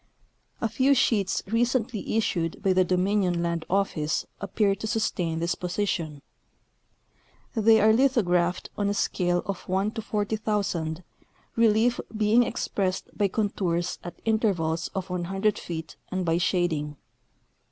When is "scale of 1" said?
8.95-9.91